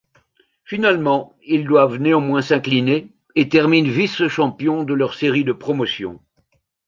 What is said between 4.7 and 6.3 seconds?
de leur série de Promotion.